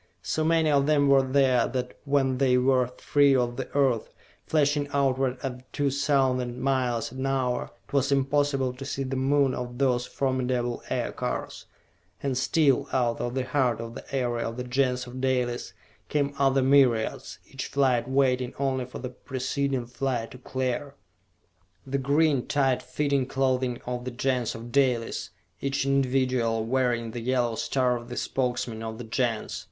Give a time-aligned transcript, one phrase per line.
[0.23, 4.09] So many of them were there that when they were free of the Earth,
[4.47, 9.53] flashing outward at two thousand miles an hour, it was impossible to see the Moon
[9.53, 11.67] or those formidable Aircars
[12.23, 15.73] and still, out of the heart of the area of the Gens of Dalis,
[16.09, 20.95] came other myriads, each flight waiting only for the preceding flight to clear!
[21.85, 25.29] The green, tight fitting clothing of the Gens of Dalis,
[25.59, 29.59] each individual wearing the yellow star of the Spokesman of the Gens!